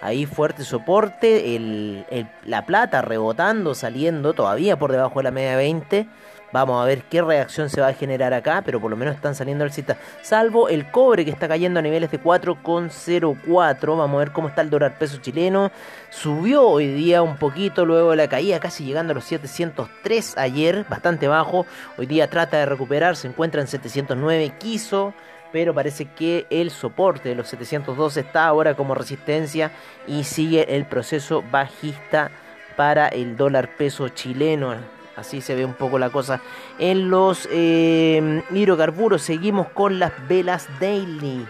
Ahí 0.00 0.26
fuerte 0.26 0.64
soporte. 0.64 1.56
El, 1.56 2.04
la 2.44 2.66
plata 2.66 3.02
rebotando, 3.02 3.74
saliendo 3.74 4.32
todavía 4.32 4.78
por 4.78 4.92
debajo 4.92 5.18
de 5.18 5.24
la 5.24 5.30
media 5.30 5.50
de 5.50 5.56
20. 5.56 6.06
Vamos 6.50 6.82
a 6.82 6.86
ver 6.86 7.02
qué 7.02 7.20
reacción 7.20 7.68
se 7.68 7.80
va 7.80 7.88
a 7.88 7.92
generar 7.92 8.32
acá, 8.32 8.62
pero 8.64 8.80
por 8.80 8.90
lo 8.90 8.96
menos 8.96 9.14
están 9.14 9.34
saliendo 9.34 9.64
alcistas. 9.64 9.98
Salvo 10.22 10.68
el 10.68 10.90
cobre 10.90 11.24
que 11.24 11.30
está 11.30 11.46
cayendo 11.46 11.78
a 11.78 11.82
niveles 11.82 12.10
de 12.10 12.22
4,04. 12.22 13.98
Vamos 13.98 14.16
a 14.16 14.18
ver 14.18 14.32
cómo 14.32 14.48
está 14.48 14.62
el 14.62 14.70
dólar 14.70 14.98
peso 14.98 15.18
chileno. 15.18 15.70
Subió 16.08 16.66
hoy 16.66 16.86
día 16.88 17.20
un 17.20 17.36
poquito 17.36 17.84
luego 17.84 18.12
de 18.12 18.16
la 18.16 18.28
caída, 18.28 18.60
casi 18.60 18.84
llegando 18.84 19.10
a 19.10 19.14
los 19.14 19.24
703 19.24 20.38
ayer, 20.38 20.86
bastante 20.88 21.28
bajo. 21.28 21.66
Hoy 21.98 22.06
día 22.06 22.30
trata 22.30 22.56
de 22.56 22.66
recuperar, 22.66 23.16
se 23.16 23.28
encuentra 23.28 23.60
en 23.60 23.66
709, 23.66 24.52
quiso 24.58 25.12
pero 25.50 25.72
parece 25.72 26.04
que 26.04 26.46
el 26.50 26.70
soporte 26.70 27.30
de 27.30 27.34
los 27.34 27.48
702 27.48 28.18
está 28.18 28.46
ahora 28.46 28.74
como 28.74 28.94
resistencia 28.94 29.70
y 30.06 30.24
sigue 30.24 30.76
el 30.76 30.84
proceso 30.84 31.42
bajista 31.50 32.30
para 32.76 33.08
el 33.08 33.36
dólar 33.36 33.70
peso 33.76 34.08
chileno. 34.10 34.97
Así 35.18 35.40
se 35.40 35.56
ve 35.56 35.64
un 35.64 35.74
poco 35.74 35.98
la 35.98 36.10
cosa. 36.10 36.40
En 36.78 37.10
los 37.10 37.48
eh, 37.50 38.42
hidrocarburos 38.50 39.20
seguimos 39.20 39.66
con 39.68 39.98
las 39.98 40.12
velas 40.28 40.68
daily. 40.78 41.44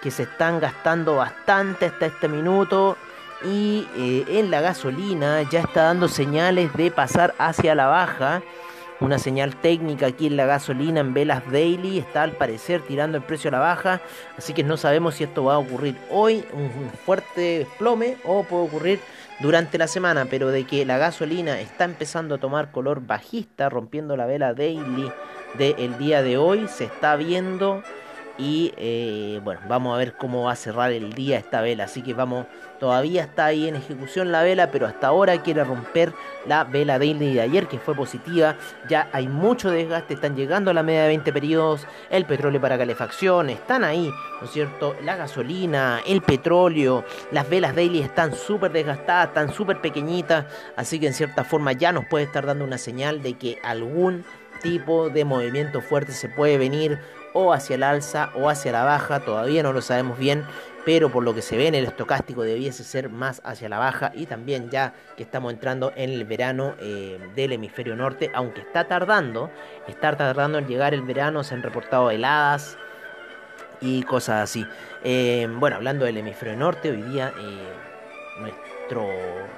Que 0.00 0.10
se 0.10 0.22
están 0.22 0.60
gastando 0.60 1.16
bastante 1.16 1.86
hasta 1.86 2.06
este 2.06 2.28
minuto. 2.28 2.96
Y 3.44 3.88
eh, 3.96 4.24
en 4.38 4.50
la 4.50 4.60
gasolina 4.60 5.42
ya 5.50 5.60
está 5.60 5.84
dando 5.84 6.06
señales 6.06 6.72
de 6.74 6.90
pasar 6.90 7.34
hacia 7.38 7.74
la 7.74 7.86
baja. 7.86 8.42
Una 9.00 9.18
señal 9.18 9.56
técnica 9.56 10.08
aquí 10.08 10.26
en 10.26 10.36
la 10.36 10.44
gasolina 10.44 11.00
en 11.00 11.14
velas 11.14 11.42
daily 11.50 11.98
está 11.98 12.22
al 12.22 12.32
parecer 12.32 12.82
tirando 12.82 13.16
el 13.16 13.24
precio 13.24 13.48
a 13.48 13.52
la 13.52 13.58
baja. 13.58 14.02
Así 14.36 14.52
que 14.52 14.62
no 14.62 14.76
sabemos 14.76 15.14
si 15.14 15.24
esto 15.24 15.44
va 15.44 15.54
a 15.54 15.58
ocurrir 15.58 15.96
hoy, 16.10 16.44
un 16.52 16.90
fuerte 17.06 17.60
desplome, 17.60 18.18
o 18.24 18.44
puede 18.44 18.64
ocurrir 18.64 19.00
durante 19.40 19.78
la 19.78 19.86
semana, 19.86 20.26
pero 20.26 20.48
de 20.50 20.64
que 20.64 20.84
la 20.84 20.98
gasolina 20.98 21.60
está 21.60 21.84
empezando 21.84 22.34
a 22.34 22.38
tomar 22.38 22.70
color 22.70 23.06
bajista, 23.06 23.68
rompiendo 23.68 24.16
la 24.16 24.26
vela 24.26 24.54
daily 24.54 25.10
del 25.56 25.98
día 25.98 26.22
de 26.22 26.36
hoy, 26.36 26.68
se 26.68 26.84
está 26.84 27.16
viendo 27.16 27.82
y 28.38 28.72
eh, 28.76 29.40
bueno, 29.44 29.60
vamos 29.68 29.94
a 29.94 29.98
ver 29.98 30.14
cómo 30.14 30.44
va 30.44 30.52
a 30.52 30.56
cerrar 30.56 30.92
el 30.92 31.12
día 31.12 31.38
esta 31.38 31.60
vela. 31.60 31.84
Así 31.84 32.02
que 32.02 32.14
vamos, 32.14 32.46
todavía 32.78 33.22
está 33.22 33.46
ahí 33.46 33.68
en 33.68 33.76
ejecución 33.76 34.32
la 34.32 34.42
vela, 34.42 34.70
pero 34.70 34.86
hasta 34.86 35.08
ahora 35.08 35.42
quiere 35.42 35.64
romper 35.64 36.12
la 36.46 36.64
vela 36.64 36.98
daily 36.98 37.34
de 37.34 37.40
ayer, 37.42 37.66
que 37.66 37.78
fue 37.78 37.94
positiva. 37.94 38.56
Ya 38.88 39.08
hay 39.12 39.28
mucho 39.28 39.70
desgaste, 39.70 40.14
están 40.14 40.36
llegando 40.36 40.70
a 40.70 40.74
la 40.74 40.82
media 40.82 41.02
de 41.02 41.08
20 41.08 41.32
periodos. 41.32 41.86
El 42.10 42.24
petróleo 42.24 42.60
para 42.60 42.78
calefacción, 42.78 43.50
están 43.50 43.84
ahí, 43.84 44.10
¿no 44.40 44.46
es 44.46 44.52
cierto? 44.52 44.96
La 45.04 45.16
gasolina, 45.16 46.00
el 46.06 46.22
petróleo, 46.22 47.04
las 47.32 47.48
velas 47.48 47.74
daily 47.74 48.00
están 48.00 48.34
súper 48.34 48.72
desgastadas, 48.72 49.28
están 49.28 49.52
súper 49.52 49.80
pequeñitas. 49.80 50.46
Así 50.76 50.98
que 50.98 51.06
en 51.06 51.14
cierta 51.14 51.44
forma 51.44 51.72
ya 51.72 51.92
nos 51.92 52.06
puede 52.06 52.24
estar 52.24 52.46
dando 52.46 52.64
una 52.64 52.78
señal 52.78 53.22
de 53.22 53.34
que 53.34 53.58
algún 53.62 54.24
tipo 54.62 55.08
de 55.08 55.24
movimiento 55.24 55.80
fuerte 55.80 56.12
se 56.12 56.28
puede 56.28 56.58
venir 56.58 56.98
o 57.32 57.52
hacia 57.52 57.76
el 57.76 57.82
alza 57.82 58.30
o 58.34 58.48
hacia 58.48 58.72
la 58.72 58.84
baja, 58.84 59.20
todavía 59.20 59.62
no 59.62 59.72
lo 59.72 59.80
sabemos 59.80 60.18
bien, 60.18 60.44
pero 60.84 61.10
por 61.10 61.22
lo 61.22 61.34
que 61.34 61.42
se 61.42 61.56
ve 61.56 61.68
en 61.68 61.74
el 61.74 61.84
estocástico 61.84 62.42
debiese 62.42 62.84
ser 62.84 63.10
más 63.10 63.40
hacia 63.44 63.68
la 63.68 63.78
baja 63.78 64.12
y 64.14 64.26
también 64.26 64.70
ya 64.70 64.94
que 65.16 65.22
estamos 65.22 65.52
entrando 65.52 65.92
en 65.96 66.10
el 66.10 66.24
verano 66.24 66.74
eh, 66.80 67.18
del 67.34 67.52
hemisferio 67.52 67.96
norte, 67.96 68.30
aunque 68.34 68.60
está 68.60 68.88
tardando, 68.88 69.50
está 69.86 70.16
tardando 70.16 70.58
en 70.58 70.66
llegar 70.66 70.94
el 70.94 71.02
verano, 71.02 71.44
se 71.44 71.54
han 71.54 71.62
reportado 71.62 72.10
heladas 72.10 72.78
y 73.80 74.02
cosas 74.02 74.42
así. 74.42 74.66
Eh, 75.04 75.48
bueno, 75.58 75.76
hablando 75.76 76.04
del 76.04 76.16
hemisferio 76.16 76.56
norte, 76.56 76.90
hoy 76.90 77.02
día 77.02 77.32
eh, 77.38 77.72
nuestro 78.40 79.06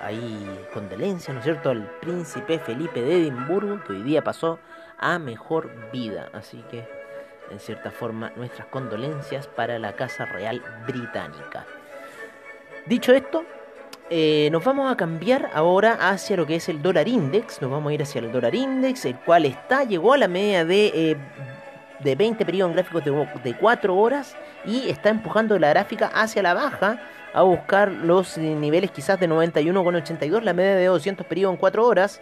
ahí 0.02 0.66
condolencia, 0.74 1.32
¿no 1.32 1.40
es 1.40 1.44
cierto?, 1.44 1.70
al 1.70 1.88
príncipe 2.00 2.58
Felipe 2.58 3.00
de 3.00 3.16
Edimburgo, 3.16 3.82
que 3.84 3.92
hoy 3.92 4.02
día 4.02 4.22
pasó 4.22 4.58
a 4.98 5.18
mejor 5.18 5.70
vida, 5.92 6.28
así 6.32 6.62
que 6.70 7.01
en 7.52 7.60
cierta 7.60 7.90
forma, 7.90 8.32
nuestras 8.36 8.66
condolencias 8.68 9.46
para 9.46 9.78
la 9.78 9.94
Casa 9.94 10.24
Real 10.24 10.62
Británica. 10.86 11.66
Dicho 12.86 13.12
esto, 13.12 13.44
eh, 14.10 14.48
nos 14.50 14.64
vamos 14.64 14.90
a 14.90 14.96
cambiar 14.96 15.50
ahora 15.54 16.10
hacia 16.10 16.36
lo 16.36 16.46
que 16.46 16.56
es 16.56 16.68
el 16.68 16.82
dólar 16.82 17.08
index. 17.08 17.62
Nos 17.62 17.70
vamos 17.70 17.90
a 17.90 17.94
ir 17.94 18.02
hacia 18.02 18.20
el 18.20 18.32
dólar 18.32 18.54
index, 18.54 19.04
el 19.04 19.16
cual 19.16 19.46
está, 19.46 19.84
llegó 19.84 20.14
a 20.14 20.18
la 20.18 20.28
media 20.28 20.64
de, 20.64 20.86
eh, 20.94 21.16
de 22.00 22.14
20 22.14 22.44
periodos 22.44 22.74
gráficos 22.74 23.04
de, 23.04 23.28
de 23.44 23.56
4 23.56 23.96
horas 23.96 24.36
y 24.64 24.88
está 24.88 25.10
empujando 25.10 25.58
la 25.58 25.68
gráfica 25.68 26.10
hacia 26.12 26.42
la 26.42 26.54
baja 26.54 27.00
a 27.32 27.42
buscar 27.42 27.90
los 27.90 28.36
niveles 28.36 28.90
quizás 28.90 29.18
de 29.18 29.28
91,82, 29.28 30.42
la 30.42 30.52
media 30.52 30.74
de 30.74 30.86
200 30.86 31.26
periodos 31.26 31.54
en 31.54 31.60
4 31.60 31.86
horas. 31.86 32.20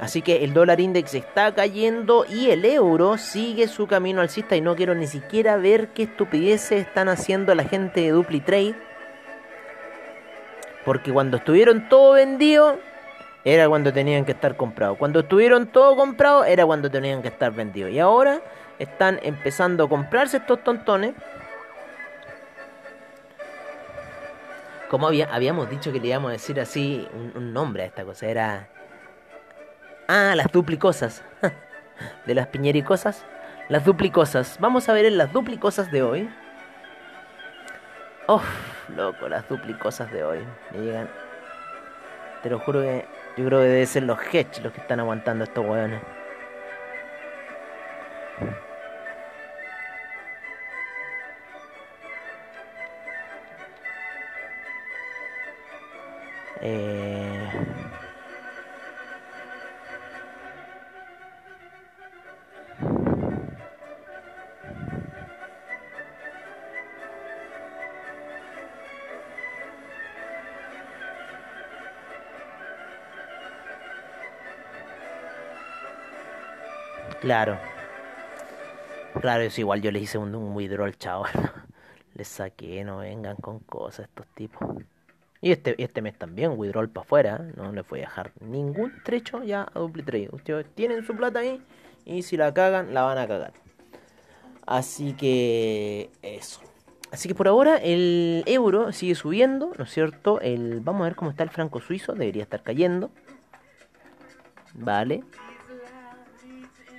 Así 0.00 0.22
que 0.22 0.44
el 0.44 0.52
dólar 0.52 0.80
index 0.80 1.14
está 1.14 1.54
cayendo 1.54 2.26
y 2.28 2.50
el 2.50 2.64
euro 2.64 3.16
sigue 3.16 3.68
su 3.68 3.86
camino 3.86 4.20
alcista 4.20 4.56
y 4.56 4.60
no 4.60 4.74
quiero 4.74 4.94
ni 4.94 5.06
siquiera 5.06 5.56
ver 5.56 5.88
qué 5.88 6.04
estupideces 6.04 6.86
están 6.86 7.08
haciendo 7.08 7.54
la 7.54 7.64
gente 7.64 8.00
de 8.00 8.10
DupliTrade. 8.10 8.74
Porque 10.84 11.12
cuando 11.12 11.36
estuvieron 11.36 11.88
todo 11.88 12.14
vendido 12.14 12.76
era 13.44 13.68
cuando 13.68 13.92
tenían 13.92 14.24
que 14.24 14.32
estar 14.32 14.56
comprados. 14.56 14.98
Cuando 14.98 15.20
estuvieron 15.20 15.68
todo 15.68 15.94
comprado 15.96 16.44
era 16.44 16.66
cuando 16.66 16.90
tenían 16.90 17.22
que 17.22 17.28
estar 17.28 17.52
vendidos. 17.52 17.92
Y 17.92 18.00
ahora 18.00 18.42
están 18.80 19.20
empezando 19.22 19.84
a 19.84 19.88
comprarse 19.88 20.38
estos 20.38 20.64
tontones. 20.64 21.14
Como 24.90 25.06
habíamos 25.06 25.70
dicho 25.70 25.92
que 25.92 26.00
le 26.00 26.08
íbamos 26.08 26.30
a 26.30 26.32
decir 26.32 26.60
así 26.60 27.06
un 27.12 27.52
nombre 27.52 27.84
a 27.84 27.86
esta 27.86 28.04
cosa, 28.04 28.26
era 28.26 28.68
Ah, 30.08 30.34
las 30.36 30.52
duplicosas. 30.52 31.22
De 32.26 32.34
las 32.34 32.48
piñericosas. 32.48 33.24
Las 33.68 33.84
duplicosas. 33.84 34.58
Vamos 34.60 34.88
a 34.88 34.92
ver 34.92 35.06
en 35.06 35.16
las 35.16 35.32
duplicosas 35.32 35.90
de 35.90 36.02
hoy. 36.02 36.30
Uf, 38.28 38.44
loco, 38.94 39.28
las 39.28 39.48
duplicosas 39.48 40.12
de 40.12 40.22
hoy. 40.22 40.38
Me 40.70 40.80
llegan. 40.80 41.08
Te 42.42 42.50
lo 42.50 42.58
juro 42.58 42.82
que 42.82 43.06
yo 43.38 43.46
creo 43.46 43.60
que 43.60 43.66
deben 43.66 43.86
ser 43.86 44.02
los 44.02 44.18
hedge 44.20 44.60
los 44.62 44.72
que 44.72 44.80
están 44.82 45.00
aguantando 45.00 45.44
estos 45.44 45.64
hueones. 45.64 46.02
Claro. 77.24 77.58
Claro, 79.18 79.44
es 79.44 79.58
igual 79.58 79.80
yo 79.80 79.90
les 79.90 80.02
hice 80.02 80.18
un, 80.18 80.34
un 80.34 80.54
withdrawal, 80.54 80.94
chao. 80.98 81.24
les 82.14 82.28
saqué, 82.28 82.84
no 82.84 82.98
vengan 82.98 83.36
con 83.36 83.60
cosas 83.60 84.08
estos 84.10 84.26
tipos. 84.34 84.62
Y 85.40 85.50
este, 85.50 85.82
este 85.82 86.02
mes 86.02 86.18
también, 86.18 86.52
withdrawal 86.54 86.90
para 86.90 87.04
afuera. 87.06 87.38
No 87.56 87.72
les 87.72 87.88
voy 87.88 88.00
a 88.00 88.02
dejar 88.02 88.32
ningún 88.40 88.92
trecho 89.04 89.42
ya 89.42 89.62
a 89.62 90.04
trade. 90.04 90.28
Ustedes 90.32 90.66
tienen 90.74 91.02
su 91.06 91.16
plata 91.16 91.38
ahí 91.38 91.62
y 92.04 92.24
si 92.24 92.36
la 92.36 92.52
cagan, 92.52 92.92
la 92.92 93.04
van 93.04 93.16
a 93.16 93.26
cagar. 93.26 93.54
Así 94.66 95.14
que 95.14 96.10
eso. 96.20 96.60
Así 97.10 97.26
que 97.26 97.34
por 97.34 97.48
ahora 97.48 97.78
el 97.78 98.44
euro 98.44 98.92
sigue 98.92 99.14
subiendo, 99.14 99.72
¿no 99.78 99.84
es 99.84 99.90
cierto? 99.90 100.42
El, 100.42 100.80
vamos 100.80 101.00
a 101.00 101.04
ver 101.04 101.16
cómo 101.16 101.30
está 101.30 101.42
el 101.42 101.48
franco 101.48 101.80
suizo, 101.80 102.12
debería 102.12 102.42
estar 102.42 102.62
cayendo. 102.62 103.10
Vale. 104.74 105.24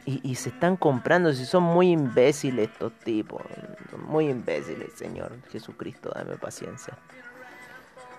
Y, 0.08 0.36
se 0.36 0.50
están 0.50 0.78
comprando, 0.78 1.34
si 1.34 1.46
son 1.48 1.64
muy 1.64 1.90
imbéciles 1.90 2.70
estos 2.70 2.94
tipos. 3.00 3.42
muy 4.06 4.30
imbéciles, 4.30 4.94
Señor 4.94 5.32
Jesucristo, 5.52 6.12
dame 6.14 6.38
paciencia. 6.38 6.96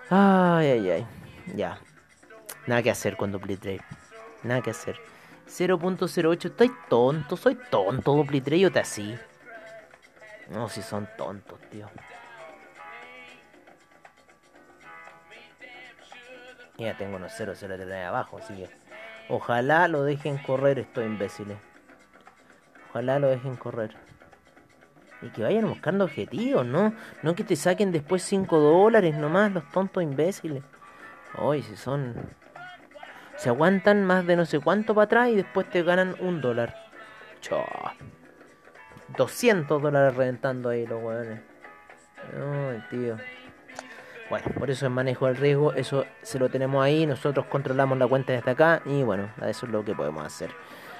Ay, 0.09 0.67
ay, 0.67 0.89
ay. 0.89 1.07
Ya. 1.55 1.79
Nada 2.65 2.83
que 2.83 2.91
hacer 2.91 3.15
con 3.15 3.31
Trade 3.31 3.79
Nada 4.43 4.61
que 4.61 4.71
hacer. 4.71 4.97
0.08. 5.47 6.45
Estoy 6.45 6.71
tonto, 6.89 7.37
soy 7.37 7.57
tonto, 7.69 8.25
Trade 8.25 8.59
Yo 8.59 8.71
te 8.71 8.79
así. 8.79 9.17
No, 10.49 10.67
si 10.67 10.81
son 10.81 11.07
tontos, 11.17 11.59
tío. 11.69 11.89
Ya 16.77 16.97
tengo 16.97 17.15
unos 17.15 17.31
0, 17.35 17.53
0 17.55 17.77
de 17.77 18.03
abajo, 18.03 18.39
así 18.39 18.55
que. 18.55 18.69
Ojalá 19.29 19.87
lo 19.87 20.03
dejen 20.03 20.37
correr 20.37 20.79
estos 20.79 21.05
imbéciles. 21.05 21.57
Ojalá 22.89 23.19
lo 23.19 23.27
dejen 23.27 23.55
correr. 23.55 23.95
Y 25.21 25.29
que 25.29 25.43
vayan 25.43 25.67
buscando 25.67 26.05
objetivos, 26.05 26.65
¿no? 26.65 26.93
No 27.23 27.35
que 27.35 27.43
te 27.43 27.55
saquen 27.55 27.91
después 27.91 28.23
5 28.23 28.59
dólares 28.59 29.15
nomás, 29.15 29.51
los 29.51 29.69
tontos 29.71 30.03
imbéciles. 30.03 30.63
Hoy 31.37 31.63
si 31.63 31.75
son... 31.75 32.15
Se 33.35 33.49
aguantan 33.49 34.03
más 34.03 34.25
de 34.25 34.35
no 34.35 34.45
sé 34.45 34.59
cuánto 34.59 34.95
para 34.95 35.05
atrás 35.05 35.29
y 35.29 35.35
después 35.35 35.69
te 35.69 35.83
ganan 35.83 36.15
un 36.19 36.41
dólar. 36.41 36.75
Chao. 37.41 37.65
200 39.15 39.81
dólares 39.81 40.15
reventando 40.15 40.69
ahí 40.69 40.85
los 40.85 41.01
weones. 41.03 41.41
Ay, 42.33 42.83
tío. 42.89 43.17
Bueno, 44.29 44.45
por 44.59 44.69
eso 44.69 44.85
el 44.85 44.91
manejo 44.91 45.27
del 45.27 45.37
riesgo, 45.37 45.73
eso 45.73 46.05
se 46.21 46.37
lo 46.37 46.49
tenemos 46.49 46.83
ahí, 46.83 47.05
nosotros 47.05 47.45
controlamos 47.45 47.97
la 47.97 48.07
cuenta 48.07 48.33
desde 48.33 48.51
acá 48.51 48.81
y 48.85 49.03
bueno, 49.03 49.29
eso 49.45 49.65
es 49.65 49.71
lo 49.71 49.85
que 49.85 49.95
podemos 49.95 50.25
hacer. 50.25 50.51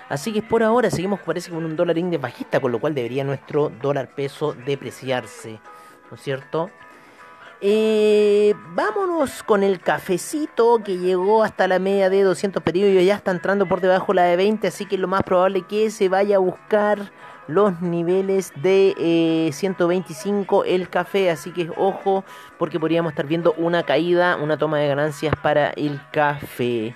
Así 0.09 0.31
que 0.31 0.41
por 0.41 0.63
ahora 0.63 0.89
seguimos 0.89 1.19
parece 1.19 1.51
con 1.51 1.65
un 1.65 1.75
dólar 1.75 1.97
index 1.97 2.21
bajista, 2.21 2.59
con 2.59 2.71
lo 2.71 2.79
cual 2.79 2.95
debería 2.95 3.23
nuestro 3.23 3.71
dólar 3.81 4.15
peso 4.15 4.53
depreciarse, 4.53 5.59
¿no 6.09 6.15
es 6.15 6.21
cierto? 6.21 6.69
Eh, 7.59 8.53
vámonos 8.75 9.41
con 9.41 9.63
el 9.63 9.79
cafecito 9.79 10.83
que 10.83 10.97
llegó 10.97 11.43
hasta 11.43 11.67
la 11.67 11.79
media 11.79 12.07
de 12.09 12.21
200 12.21 12.61
pedidos 12.61 12.91
y 12.91 13.05
ya 13.05 13.15
está 13.15 13.31
entrando 13.31 13.67
por 13.67 13.81
debajo 13.81 14.13
la 14.13 14.23
de 14.23 14.37
20, 14.37 14.67
así 14.67 14.85
que 14.85 14.97
lo 14.97 15.07
más 15.07 15.23
probable 15.23 15.63
que 15.63 15.89
se 15.89 16.07
vaya 16.07 16.35
a 16.35 16.39
buscar 16.39 17.11
los 17.47 17.81
niveles 17.81 18.53
de 18.61 19.49
125 19.51 20.65
eh, 20.65 20.75
el 20.75 20.89
café, 20.89 21.31
así 21.31 21.51
que 21.51 21.71
ojo 21.75 22.23
porque 22.59 22.79
podríamos 22.79 23.13
estar 23.13 23.25
viendo 23.25 23.53
una 23.57 23.83
caída, 23.83 24.35
una 24.35 24.57
toma 24.57 24.77
de 24.77 24.87
ganancias 24.89 25.33
para 25.41 25.71
el 25.71 25.99
café. 26.11 26.95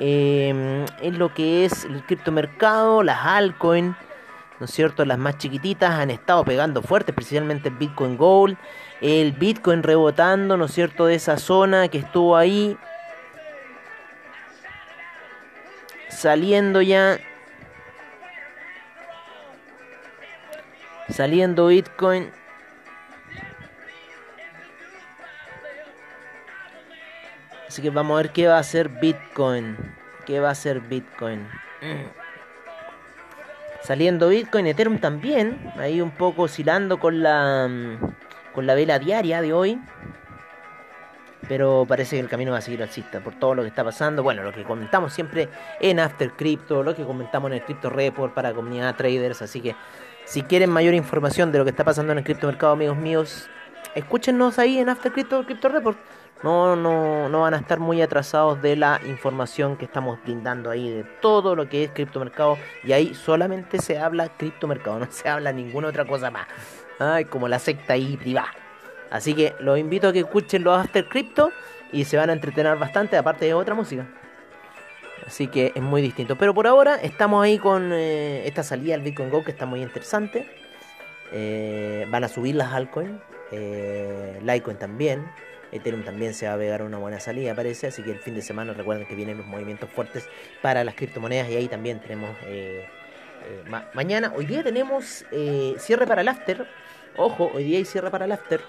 Eh, 0.00 0.84
en 1.00 1.18
lo 1.18 1.32
que 1.32 1.64
es 1.64 1.84
el 1.84 2.02
criptomercado, 2.04 3.02
las 3.02 3.24
altcoins, 3.24 3.96
¿no 4.58 4.66
es 4.66 4.70
cierto? 4.70 5.04
Las 5.04 5.18
más 5.18 5.38
chiquititas 5.38 5.92
han 5.92 6.10
estado 6.10 6.44
pegando 6.44 6.82
fuerte, 6.82 7.12
especialmente 7.12 7.68
el 7.68 7.76
Bitcoin 7.76 8.16
Gold, 8.16 8.56
el 9.00 9.32
Bitcoin 9.32 9.82
rebotando, 9.82 10.56
¿no 10.56 10.64
es 10.64 10.72
cierto? 10.72 11.06
De 11.06 11.14
esa 11.14 11.38
zona 11.38 11.88
que 11.88 11.98
estuvo 11.98 12.36
ahí, 12.36 12.76
saliendo 16.08 16.82
ya 16.82 17.18
Saliendo 21.08 21.66
Bitcoin. 21.66 22.30
Así 27.74 27.82
que 27.82 27.90
vamos 27.90 28.14
a 28.14 28.22
ver 28.22 28.30
qué 28.30 28.46
va 28.46 28.54
a 28.54 28.60
hacer 28.60 28.88
Bitcoin. 28.88 29.76
¿Qué 30.26 30.38
va 30.38 30.50
a 30.50 30.52
hacer 30.52 30.78
Bitcoin? 30.78 31.44
Saliendo 33.82 34.28
Bitcoin, 34.28 34.68
Ethereum 34.68 35.00
también. 35.00 35.72
Ahí 35.76 36.00
un 36.00 36.12
poco 36.12 36.42
oscilando 36.42 37.00
con 37.00 37.20
la, 37.20 37.68
con 38.54 38.68
la 38.68 38.76
vela 38.76 39.00
diaria 39.00 39.42
de 39.42 39.52
hoy. 39.52 39.80
Pero 41.48 41.84
parece 41.88 42.14
que 42.14 42.20
el 42.20 42.28
camino 42.28 42.52
va 42.52 42.58
a 42.58 42.60
seguir 42.60 42.80
alcista 42.80 43.18
por 43.18 43.34
todo 43.40 43.56
lo 43.56 43.62
que 43.62 43.70
está 43.70 43.82
pasando. 43.82 44.22
Bueno, 44.22 44.44
lo 44.44 44.52
que 44.52 44.62
comentamos 44.62 45.12
siempre 45.12 45.48
en 45.80 45.98
After 45.98 46.30
Crypto, 46.30 46.84
lo 46.84 46.94
que 46.94 47.02
comentamos 47.02 47.50
en 47.50 47.54
el 47.54 47.64
Crypto 47.64 47.90
Report 47.90 48.34
para 48.34 48.52
comunidad 48.52 48.94
traders. 48.94 49.42
Así 49.42 49.60
que 49.60 49.74
si 50.26 50.42
quieren 50.42 50.70
mayor 50.70 50.94
información 50.94 51.50
de 51.50 51.58
lo 51.58 51.64
que 51.64 51.70
está 51.70 51.82
pasando 51.82 52.12
en 52.12 52.18
el 52.18 52.24
criptomercado, 52.24 52.74
amigos 52.74 52.98
míos, 52.98 53.50
escúchenos 53.96 54.60
ahí 54.60 54.78
en 54.78 54.90
After 54.90 55.10
Crypto, 55.10 55.44
Crypto 55.44 55.68
Report. 55.70 55.98
No, 56.44 56.76
no, 56.76 57.30
no 57.30 57.40
van 57.40 57.54
a 57.54 57.56
estar 57.56 57.80
muy 57.80 58.02
atrasados 58.02 58.60
de 58.60 58.76
la 58.76 59.00
información 59.06 59.78
que 59.78 59.86
estamos 59.86 60.22
brindando 60.22 60.68
ahí 60.68 60.90
de 60.90 61.02
todo 61.22 61.56
lo 61.56 61.70
que 61.70 61.84
es 61.84 61.90
criptomercado. 61.92 62.58
Y 62.82 62.92
ahí 62.92 63.14
solamente 63.14 63.78
se 63.78 63.98
habla 63.98 64.28
criptomercado, 64.28 64.98
no 65.00 65.06
se 65.10 65.26
habla 65.26 65.52
ninguna 65.52 65.88
otra 65.88 66.04
cosa 66.04 66.30
más. 66.30 66.46
Ay, 66.98 67.24
como 67.24 67.48
la 67.48 67.58
secta 67.58 67.94
ahí 67.94 68.18
privada. 68.18 68.52
Así 69.10 69.32
que 69.32 69.54
los 69.58 69.78
invito 69.78 70.08
a 70.08 70.12
que 70.12 70.18
escuchen 70.18 70.64
los 70.64 70.78
After 70.78 71.08
Crypto 71.08 71.50
y 71.92 72.04
se 72.04 72.18
van 72.18 72.28
a 72.28 72.34
entretener 72.34 72.76
bastante, 72.76 73.16
aparte 73.16 73.46
de 73.46 73.54
otra 73.54 73.74
música. 73.74 74.06
Así 75.26 75.46
que 75.46 75.72
es 75.74 75.82
muy 75.82 76.02
distinto. 76.02 76.36
Pero 76.36 76.52
por 76.52 76.66
ahora 76.66 76.96
estamos 76.96 77.42
ahí 77.42 77.56
con 77.56 77.90
eh, 77.94 78.46
esta 78.46 78.62
salida 78.62 78.92
del 78.92 79.00
Bitcoin 79.00 79.30
Go 79.30 79.42
que 79.42 79.52
está 79.52 79.64
muy 79.64 79.80
interesante. 79.80 80.46
Eh, 81.32 82.06
van 82.10 82.22
a 82.22 82.28
subir 82.28 82.54
las 82.54 82.70
altcoins. 82.74 83.18
Eh, 83.50 84.40
Litecoin 84.42 84.76
también. 84.76 85.24
Ethereum 85.74 86.04
también 86.04 86.32
se 86.32 86.46
va 86.46 86.54
a 86.54 86.56
pegar 86.56 86.82
una 86.82 86.96
buena 86.96 87.20
salida, 87.20 87.54
parece. 87.54 87.88
Así 87.88 88.02
que 88.02 88.12
el 88.12 88.18
fin 88.20 88.34
de 88.34 88.42
semana 88.42 88.72
recuerden 88.72 89.06
que 89.06 89.14
vienen 89.14 89.36
los 89.36 89.46
movimientos 89.46 89.90
fuertes 89.90 90.26
para 90.62 90.84
las 90.84 90.94
criptomonedas. 90.94 91.50
Y 91.50 91.56
ahí 91.56 91.68
también 91.68 92.00
tenemos 92.00 92.30
mañana. 93.92 94.32
Hoy 94.34 94.46
día 94.46 94.62
tenemos 94.62 95.26
cierre 95.78 96.06
para 96.06 96.22
el 96.22 96.28
after. 96.28 96.66
Ojo, 97.16 97.50
hoy 97.52 97.64
día 97.64 97.78
hay 97.78 97.84
cierre 97.84 98.10
para 98.10 98.24
el 98.24 98.32
after. 98.32 98.60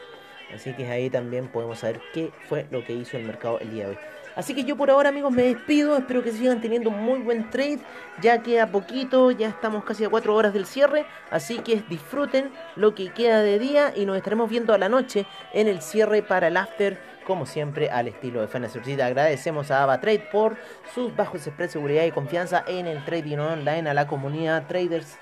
Así 0.54 0.74
que 0.74 0.88
ahí 0.88 1.10
también 1.10 1.48
podemos 1.48 1.80
saber 1.80 2.02
qué 2.14 2.32
fue 2.48 2.68
lo 2.72 2.84
que 2.84 2.94
hizo 2.94 3.18
el 3.18 3.24
mercado 3.24 3.60
el 3.60 3.72
día 3.72 3.86
de 3.86 3.90
hoy. 3.92 3.98
Así 4.36 4.54
que 4.54 4.66
yo 4.66 4.76
por 4.76 4.90
ahora 4.90 5.10
amigos 5.10 5.32
me 5.32 5.44
despido, 5.44 5.98
espero 5.98 6.22
que 6.22 6.32
sigan 6.32 6.60
teniendo 6.60 6.90
un 6.90 7.02
muy 7.02 7.20
buen 7.20 7.50
trade, 7.50 7.80
ya 8.22 8.44
queda 8.44 8.68
poquito, 8.68 9.32
ya 9.32 9.48
estamos 9.48 9.86
casi 9.86 10.04
a 10.04 10.10
4 10.10 10.36
horas 10.36 10.54
del 10.54 10.66
cierre, 10.66 11.06
así 11.32 11.60
que 11.60 11.84
disfruten 11.88 12.52
lo 12.76 12.94
que 12.94 13.14
queda 13.14 13.42
de 13.42 13.60
día 13.60 13.94
y 13.96 14.06
nos 14.06 14.18
estaremos 14.18 14.50
viendo 14.50 14.74
a 14.74 14.78
la 14.78 14.90
noche 14.90 15.26
en 15.54 15.70
el 15.70 15.82
cierre 15.82 16.22
para 16.22 16.50
el 16.50 16.58
after, 16.58 17.00
como 17.26 17.46
siempre 17.46 17.90
al 17.90 18.10
estilo 18.10 18.42
de 18.42 18.48
Fena 18.48 18.68
Agradecemos 19.04 19.72
a 19.72 19.84
AvaTrade 19.84 20.28
por 20.32 20.58
sus 20.94 21.16
bajos 21.16 21.48
express, 21.48 21.72
seguridad 21.72 22.04
y 22.04 22.12
confianza 22.12 22.66
en 22.68 22.88
el 22.88 23.06
trading 23.06 23.38
online, 23.38 23.90
a 23.90 23.94
la 23.94 24.06
comunidad 24.06 24.68
traders 24.68 25.18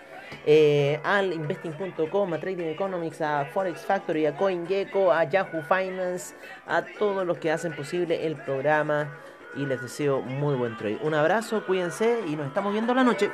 eh, 0.46 1.00
al 1.04 1.34
investing.com, 1.34 2.34
a 2.34 2.40
Trading 2.40 2.68
Economics, 2.68 3.22
a 3.22 3.46
Forex 3.46 3.82
Factory, 3.86 4.26
a 4.26 4.36
CoinGecko, 4.36 5.12
a 5.12 5.24
Yahoo 5.26 5.62
Finance, 5.62 6.36
a 6.68 6.84
todos 6.84 7.26
los 7.26 7.38
que 7.38 7.52
hacen 7.52 7.76
posible 7.76 8.26
el 8.26 8.36
programa 8.36 9.18
y 9.56 9.66
les 9.66 9.82
deseo 9.82 10.22
muy 10.22 10.56
buen 10.56 10.78
trade. 10.78 11.00
Un 11.02 11.14
abrazo, 11.14 11.66
cuídense 11.66 12.22
y 12.28 12.36
nos 12.36 12.48
estamos 12.48 12.74
viendo 12.74 12.94
la 12.94 13.04
noche. 13.04 13.32